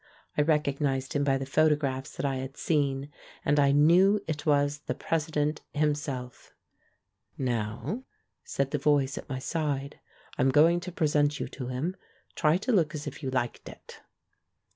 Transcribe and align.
I 0.35 0.41
recognised 0.41 1.13
him 1.13 1.23
by 1.23 1.37
the 1.37 1.45
photographs 1.45 2.15
that 2.17 2.25
I 2.25 2.37
had 2.37 2.57
seen— 2.57 3.11
and 3.45 3.59
I 3.59 3.71
knew 3.71 4.19
it 4.25 4.47
was 4.47 4.79
the 4.87 4.95
President 4.95 5.61
him 5.75 5.93
self. 5.93 6.55
"Now," 7.37 8.01
said 8.43 8.71
the 8.71 8.79
voice 8.79 9.19
at 9.19 9.29
my 9.29 9.37
side, 9.37 9.99
"I'm 10.39 10.49
going 10.49 10.79
to 10.79 10.91
present 10.91 11.39
you 11.39 11.47
to 11.49 11.67
him. 11.67 11.95
Try 12.33 12.57
to 12.65 12.71
look 12.71 12.95
as 12.95 13.05
if 13.05 13.21
you 13.21 13.29
liked 13.29 13.69
it." 13.69 14.01